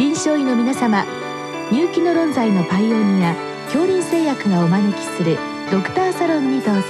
[0.00, 1.04] 臨床医の皆様
[1.70, 3.34] 入気の論剤のパイオニア
[3.66, 5.36] 恐林製薬がお招きする
[5.70, 6.82] ドクターサロンにどうぞ。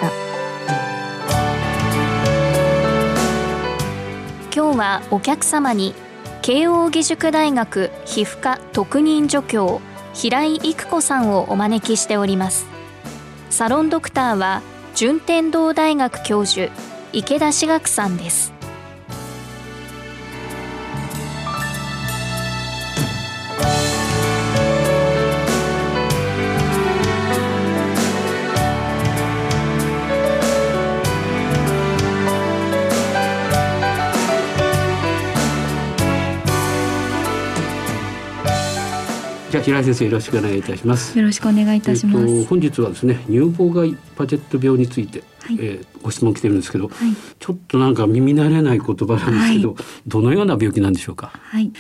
[4.55, 5.93] 今日はお客様に
[6.43, 9.81] 慶應義塾大学皮膚科特任助教
[10.15, 12.69] 平井育子さんをお招きしております。
[13.51, 14.63] サロンドクターは
[14.95, 16.73] 順天堂大学教授
[17.13, 18.60] 池田志学さんです。
[39.51, 41.19] じゃあ平井先生よろしくお願いいたします。
[41.19, 42.27] よろしくお願いいたします。
[42.29, 49.77] えっと、本日はですね乳房外パジェット病について、はいえーご質問来てるんですけど、はい、ちょっとなんか耳慣れない言葉なんですけど、は
[50.07, 51.31] どのような病気なんでしょうか？
[51.35, 51.71] はい、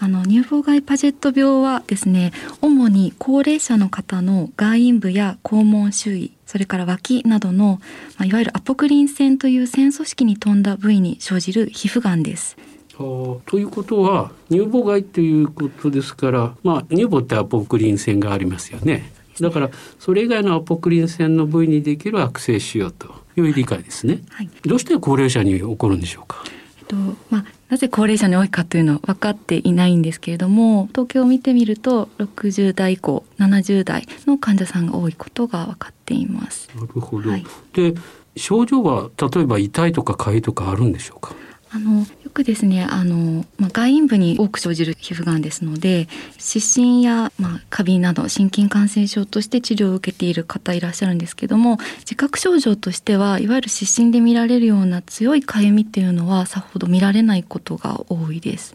[0.00, 7.80] あの乳房外パジェット病はですね、主に高齢者の方の外陰部や肛門周囲、それから脇などの、
[8.16, 12.56] まあ、いわゆるアポクリン腺という腺組織に飛んだ部位に生じる皮膚がんです。
[12.98, 19.12] ということは乳房外ということですから、まあ、乳房ってアポクリン腺がありますよね。
[19.40, 24.20] だからそれ以外のアポクリン腺の部位にできる悪性腫瘍という理解ですね。
[24.30, 26.42] はい、どうして高齢者に起こるんでしょうか？
[26.80, 26.96] えっと
[27.30, 36.68] まあ、なぜ高齢者に多いかというのは分かっていないんですけれども東京を見てみると60代以降70代の患者さんが多いことが分かっています。
[36.74, 37.30] なるほど。
[37.30, 37.94] はいで
[38.36, 41.34] 症状は例えば痛いとか痒いとかあるんでしょうか？
[41.70, 58.74] あのよくですねあの、まあ、外陰部に多く生じる皮膚がんですので湿疹や、まあ、カビなど心筋感染症として治療を受けている方いらっしゃるんですけども自覚症状としてはいわゆる湿疹で見られるような強いかゆみっていうのはさほど見られないことが多いです。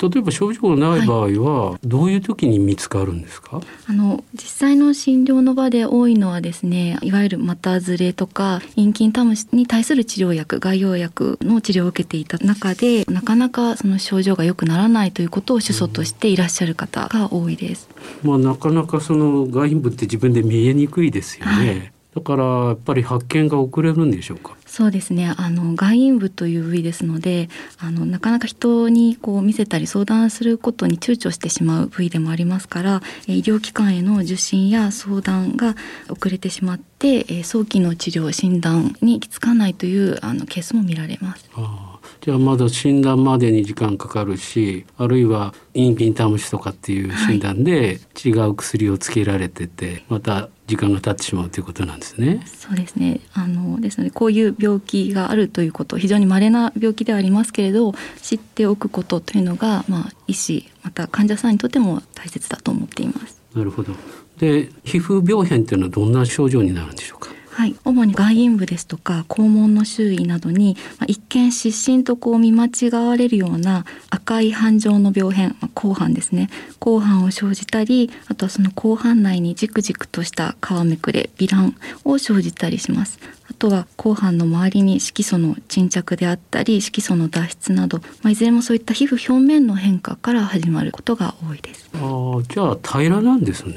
[0.00, 3.60] 例えば症状がない場合はどういう時に見つかるんですか？
[3.86, 17.88] あの実際の診療の場で多いのはですねいわゆる股ずれとか陰筋タムシに対する治療薬外用薬の治療を受けていた中でなかなかその症状が良くならないということを主訴としていらっしゃる方が多いです。
[18.22, 21.52] まあなかなかその外陰部って自分で見えにくいですよね。
[21.52, 24.56] はいだからやっぱり発見が遅れるんでしょうか？
[24.66, 27.48] そうですねあの外陰部という部位ですので
[27.78, 35.74] あのなかなか人にこう見せたり相談することに躊躇してしまう部位でもありますからえー医療機関への受診や相談が
[36.08, 41.48] 遅れてしまってえー早期の治療診断に行き着かないというあのケースも見られます。
[41.54, 41.89] あー
[42.20, 52.42] じゃあまだ診断までに時間かかるしあるいは陰筋タムシとかっていう診断で違う薬をつけられててまた時間が経ってしまうということなんですね。
[52.46, 63.40] そうですねあのですのでこういう病気があるということ非常に稀な病気ではありますけれど知っておくことというのが、まあ、医師また患者さんにとっても大切だと思っています。
[63.54, 63.94] なるほど。
[64.38, 67.30] で皮膚病変っていうのはどんな症状になるんでしょうか？
[67.50, 76.48] はい、主に外陰部ですとか肛門の周囲などに、まあ、一見湿疹とこう見間違われるような赤い斑状の病変、まあ、後斑ですね。
[76.78, 81.74] 後斑を生じたりあとはその後斑内にじくじくとした皮めくれ糜爛
[82.04, 83.18] を生じたりします。
[83.50, 91.90] あとは後斑の周りに色素の沈着であったり色素の脱出など、まあ、いずれもそういった皮膚表面の変化から始まることが多いです。
[91.94, 93.74] あじゃあ平らなんですね。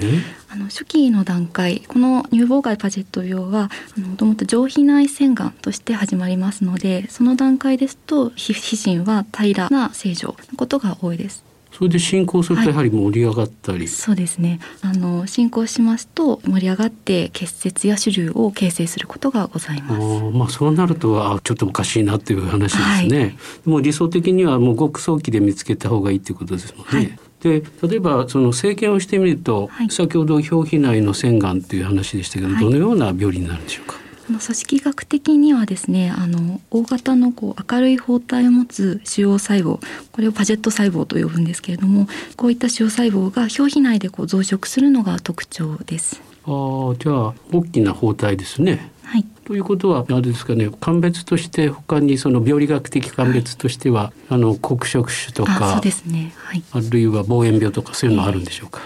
[0.54, 11.44] あの初期の段階この乳房外パジェット病はもともと上皮内腺がんとして始まりますのでその段階ですと皮皮疹は平らな正常なことが多いです。
[11.72, 20.02] それで進行するとやはり盛り上がったり、そうですねあの進行しますと盛り上がって結節や主流を形成することがございあます。
[20.02, 23.36] ーまあそうなるとあちょっとおかしいなっていう話ですね。
[23.66, 26.92] もう理想的にはもうごく早期で見つけた方がいいっていうことですもんね。
[26.92, 34.02] はいで例えばその生検をしてみると、はい先ほど表皮内の腺がんという話でしたけど、はいどのような病理になるんでしょうか？
[34.26, 39.80] 組織学的にはですねあの大型のこう明るい包帯を持つ腫瘍細胞
[40.14, 42.08] これをパジェット細胞と呼ぶんですけれども
[42.38, 46.22] こういった腫瘍細胞が表皮内でこう増殖するのが特徴です。
[46.46, 48.90] ああじゃあ大きな包帯ですね。
[49.04, 58.80] はいということはあれですかね鑑別として他にその病理学的鑑別としては、あの黒色種とあかそうですねはいあるいは望遠病とかそういうのあるんでしょうか？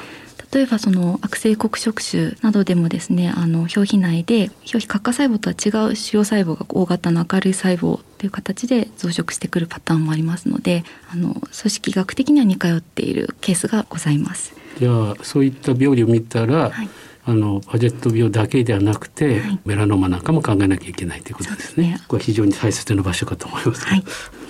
[0.52, 14.56] 例えばその悪性黒色種などでもですねあの表皮内で表皮角化細胞とは違う腫瘍細胞が大型の明るい細胞という形で増殖してくるパターンもありますのであの組織学的には似通っているケースがございます。
[14.80, 16.90] じゃあそういった病理を見たら、はい
[17.30, 19.60] あのパジェット病だけではなくて、はい。
[19.66, 21.98] メラノマなんかも考えなきゃいけないということですね。
[21.98, 22.06] すね。
[22.08, 23.86] これ非常に大切な場所かと思います。
[23.86, 24.04] はい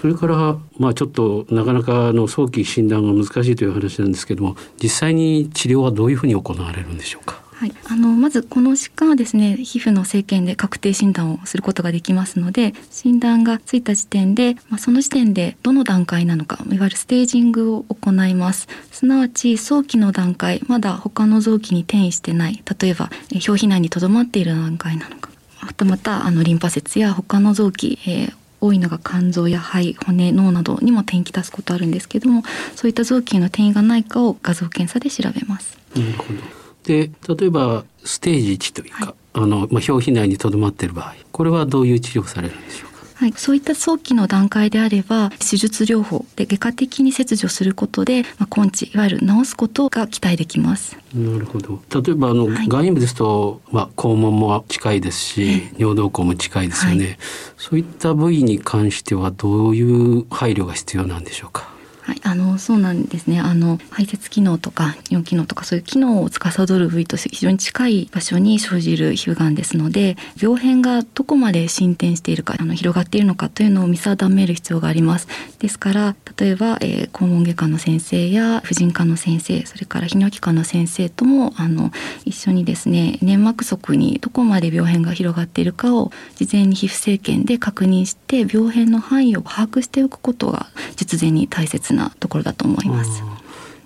[0.08, 7.42] それからまあちょっとなかなかの早期診断が難しいという話なんですけども実際に治療はどういうふうに行われるんでしょうか？
[7.52, 18.70] はい、あのまずこの疾患はですね皮膚の生検で確定診断をすることができますので診断がついた時点で、まあ、その時点でどの段階なのかいわゆるステージングを行います。
[18.92, 25.32] すなわち早期の段階まだ他の臓器に転移してない例えば表皮内にとどまっている段階なのか。
[25.58, 32.44] はたまたあのリンパ節や他の臓器、えー多いのが肝臓や肺骨脳などにも転移出すことあるんですけども
[32.76, 35.78] そういった臓器の転移がないかを画像検査で調べます。
[35.96, 36.40] なるほど。
[36.84, 42.97] で例えばステージ1というか、はい、あのまあ、表皮内にとどまっている場合これはどういう治療されるんでしょうか？
[43.20, 50.96] はい、そういった早期の段階であれば手術療法で外科的に切除することで、まあ、根治いわゆる治すことが期待できます。
[51.16, 51.82] なるほど。
[52.02, 57.18] 例えばあの、はい、外院部ですと、まあ、肛門も近いですし、尿道口も近いですよね、はい、
[57.58, 61.77] そういった部位に関してはどういう配慮が必要なんでしょうか？
[62.08, 63.42] はい、あのそうなんですね。
[63.42, 75.28] あの排泄機能とか尿機能とかそういう機能を司る部位と非常に近い場所に生じる皮膚がんですので病変がどこまで進展しているかあの広がっているのかというのを見定める必要があります。
[75.60, 81.92] ですから例えば、えー、肛門外科の先生や婦人科の先生それから泌尿器科の先生ともあの
[82.24, 93.24] 一緒にですね粘膜側にどこまで病変が広がっているかを事前に皮膚生検で確認して病変の範囲を把握しておくことが実前に大切なところだと思います。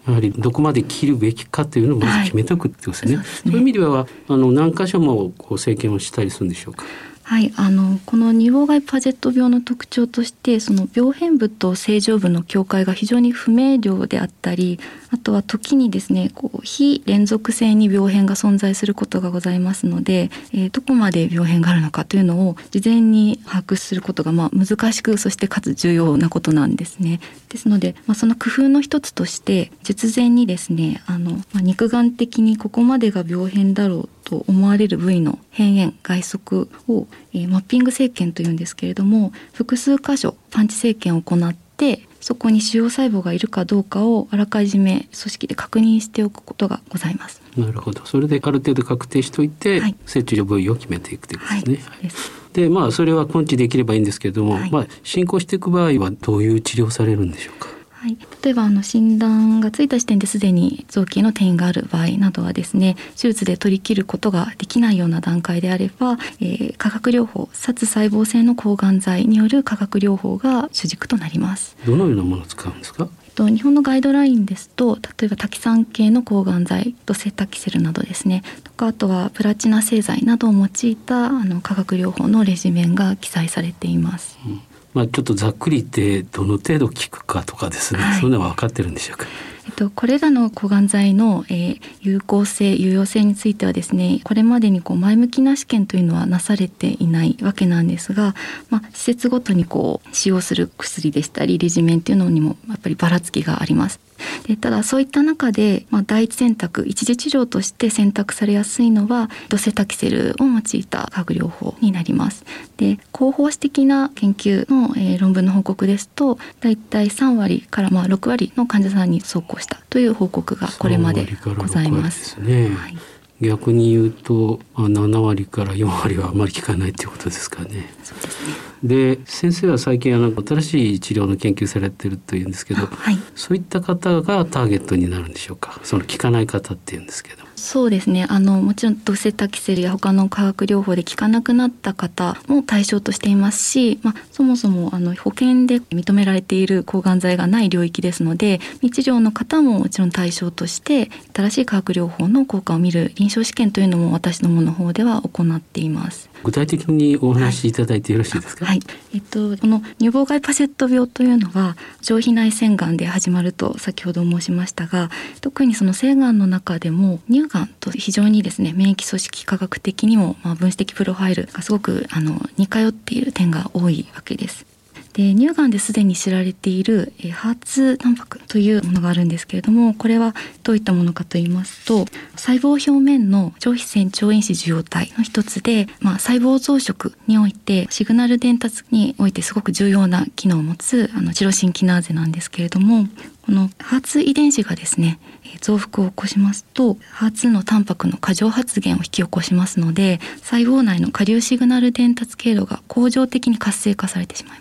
[0.08, 3.18] やはりどこまで切るべきかというのをまず決めておくってことですね。
[3.18, 6.84] はい、そう、ね、いう意味ではあの何箇所もこう生検をしたりするんでしょうか？
[7.32, 14.82] はい、あのこの乳房外パジェット病の特徴としてその病変部と正常部の境界が非常に不明瞭であったり
[15.12, 27.22] あとは時にですねこう非連続性に病変が存在することがございますので、えー、どこまで病変があるのかというのを事前に把握することがまあ難しくそしてかつ重要なことなんですね。
[27.48, 47.42] ですので、まあ、その工夫の一つとして術前にですねあの、まあ、肉眼的にここまでが病変だろうと思われる部位の変縁外側を、えー、マッピング生検というんですけれども複数箇所パンチ生検を行ってそこに腫瘍細胞がいるかどうかをあらかじめ組織で確認しておくことがございます。
[47.58, 48.06] なるほど。
[48.06, 51.90] それである程度確定しておいて、はい、切除部位を決めていくということですね。
[51.90, 52.12] はい、
[52.54, 57.70] でまあそれは根治できればいいんですけれども、はい、まあ進行していく場合はどういう治療されるんでしょうか？
[58.02, 71.78] はい、例えばあの診断がついた時点ですでに臓器への転移がある場合などはですね手術で取り切ることができないような段階であれば、えー、化学療法殺細胞性の抗がん剤による化学療法が主軸となります。
[71.86, 73.08] どのようなものを使うんですか？
[73.36, 78.42] と日本のガイドラインですと例えばタキ酸系の抗がん剤とセタキセルなどですね。
[78.64, 84.40] とかあとはプラチナ製剤などを用いたあの化学療法のレジメンが記載されています。
[84.44, 84.62] うん
[84.94, 89.26] まあ、ちょっとざっくり言ってどの程度効くかとかですね、はい、そういうのは分かってるんでしょうか。
[89.66, 98.36] えっと、これらの抗がん剤の、えー、有効性有用性についてはですねこれまでにこう前向きな試験というのはなされていないわけなんですが、
[98.70, 104.00] まあ、施設ごとにこう使用する薬でしたりレジメンというのにもやっぱりばらつきがあります。
[104.48, 112.46] でただそういった中で、まあ、第一選択一次治療として選択されやすいのはドセタキセルを用いた化学療法になります。
[112.78, 121.28] で広報誌的な研究の、えー、論文の報告ですとだいたい3割からまあ6割の患者さんに走行したという報告がこれまで
[121.58, 122.36] ございます。
[122.36, 122.98] すね、はい
[123.42, 127.92] 逆に言うと7割から4割はあまり効かないということですかね。
[128.04, 135.80] そうですねで先生は最近あの新しい治療の研究されてるというんですけど、はい、そういった方がターゲットになるんでしょうか？
[135.84, 137.42] その効かない方っていうんですけど。
[137.56, 156.32] そうですねあのもちろんドセタキセルや他の化学療法で効かなくなった方も対象としていますし、まあ、そもそもあの保険で認められている抗がん剤がない領域ですので未治療の方ももちろん対象として新しい化学療法の効果を見る臨床試験というのも私どもの方では行っています。
[156.44, 158.80] 具体的にお話しいただいてよろしいですか、はい、はい
[159.14, 165.10] えっと、この乳房外パセット病というのは上皮内腺がんで始まると先ほど申しましたが
[165.42, 174.71] 特にその腺がんの中でも乳がんと非常にですね免疫組織科学的にも、まあ、分子的プロファイルがすごくあの似通っている点が多いわけです。
[175.14, 193.08] で乳がんですでに知られているえハーツタンパクというものがあるんですけれどもこれはどういったものかと言いますと細胞表面の上皮線超因子受容体の一つで、まあ、細胞増殖においてシグナル伝達においてすごく重要な機能を持つあのチロシンキナーゼなんですけれども
[193.46, 195.20] このハーツ遺伝子がですね
[195.60, 204.61] 増幅を起こしますと HER2 のタンパクの過剰発現を引き起こしますので細胞内の下流シグナル伝達経路が恒常的に活性化されてしまいます。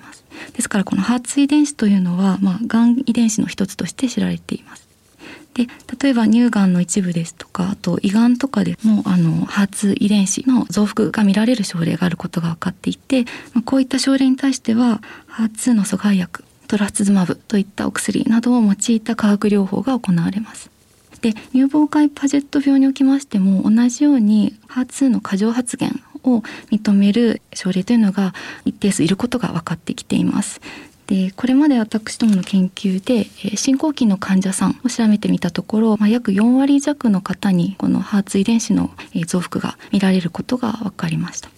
[0.53, 4.89] ですからこの HER2 遺伝子というのは、まあ、がん遺伝子の一つとして知られています。
[5.55, 5.67] で
[6.01, 20.71] 例えば乳がんの一部ですとかあと胃がんとかでもあの HER2 遺伝子の増幅が見られる症例があることが分かっていて、まあ、こういった症例に対しては HER2 の阻害薬トラスツズマブといったお薬などを用いた化学療法が行われます。
[21.21, 25.93] で乳房外パジェット病におきましても同じように HER2 の過剰発現
[26.25, 28.35] を認める症例というのが
[28.65, 30.61] 一定数いることが分かってきています。
[31.11, 33.25] でこれまで私どもの研究で
[33.57, 38.91] 進行期の患者さんを調べてみたところ、まあ、約4割弱の方にこの HER2 遺伝子の
[39.27, 41.51] 増幅が見られることが分かりました。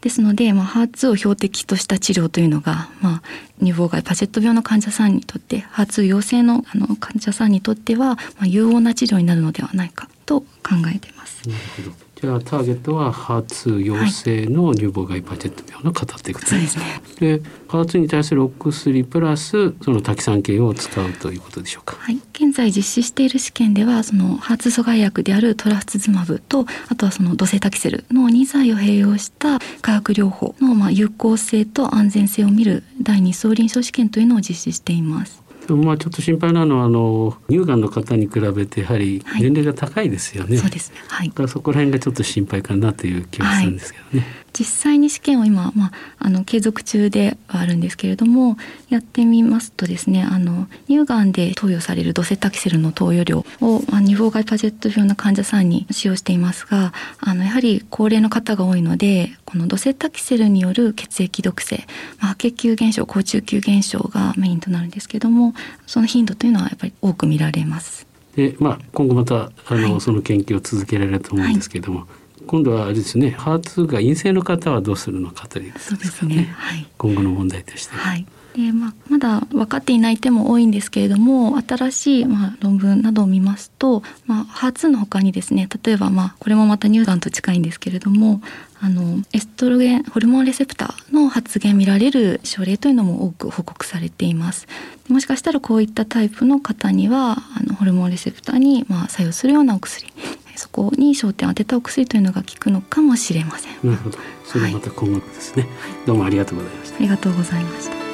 [0.00, 3.22] ですので、まあ、HER2 を標的とした治療というのが、まあ、
[3.58, 10.46] 乳房外パジェット病の患者さんにとって HER2 陽性のあの患者さんにとっては、まあ、有効な治療になるのではないかと考
[10.94, 11.48] えています。
[11.48, 17.00] なるほどじゃあターゲットは HER2 陽性の乳房外パジェット病の方っていうことですね。
[17.18, 21.96] で HER2 に対するお薬プラスそのタキサン系を使うということでしょうか。
[21.98, 35.42] はい、現在実施している試験ではその HER2 阻害薬であるトラスツズマブとあとはそのドセタキセルの2剤を併用した化学療法のまあ有効性と安全性を見る第2層臨床試験というのを実施しています。
[35.68, 40.50] まあちょっと心配なのはあの乳がんの方に比べてやはり年齢が高いですよね。
[40.50, 40.96] はい、そうですね。
[41.08, 41.28] はい。
[41.28, 44.20] だからそこら辺がちょっと心配かなという気がするんですけどね。
[44.20, 48.56] はい実際に試験を今、まあ、あの継続中ではあるんですけれども
[48.88, 61.86] やってみますとですねあの乳がんで投与されるドセタキセルの投与量を、まあ、乳房外パジェット病の患者さんに使用していますがあのやはり高齢の方が多いのでこのドセタキセルによる血液毒性、
[62.18, 65.49] まあ、白血球減少高中球減少がメインとなるんですけども
[65.86, 68.06] その頻度というのはやっぱり多く見られます。
[68.36, 72.44] でまあ、今後またあの、はい、その研究を続けられると思うんですけれども、はい。
[72.46, 76.54] 今度はあれですね HER2 が陰性の方はどうするのかということですね、ね。
[76.56, 77.94] はい、今後の問題として。
[77.94, 88.42] はいでまあ、まだ分かっていない点も多いんですけれども新しい、まあ、論文などを見ますと、まあ、HER2 の他にですね例えば、まあ、これもまた乳がんと近いんですけれども
[88.80, 94.66] あのエストロゲンホルモンレセプターの発現見られる症例というのも多く報告されています
[95.08, 100.12] もしかしたらこういったタイプの方にはあのホルモンレセプターにまあ作用するようなお薬
[100.60, 103.72] そこに焦点を当てたお薬というのが効くのかもしれません。
[103.82, 104.18] なるほど。
[104.44, 105.72] それまた今後ですね、はい、
[106.06, 106.96] どうもありがとうございました。
[106.96, 108.09] ありがとうございました。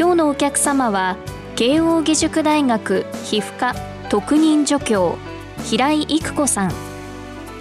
[0.00, 1.18] 今日のお客様は
[1.56, 3.74] 慶應義塾大学皮膚科
[4.08, 5.18] 特任助教
[5.62, 6.72] 平井育子さん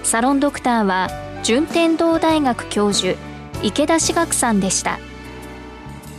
[0.03, 1.09] サロンドクターは
[1.43, 3.19] 順天堂大学教授
[3.61, 4.99] 池田志学さんでした。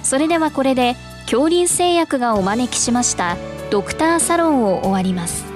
[0.02, 3.38] それではこれで恐林製薬がお招きしました
[3.70, 5.49] ドクターサロンを終わります